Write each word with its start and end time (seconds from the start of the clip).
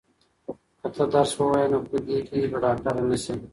که 0.81 0.87
ته 0.95 1.03
درس 1.13 1.31
ووایې 1.37 1.67
نو 1.71 1.79
په 1.89 1.97
دې 2.05 2.17
کې 2.27 2.37
به 2.51 2.57
ډاکټره 2.63 3.01
نه 3.09 3.17
شې. 3.23 3.33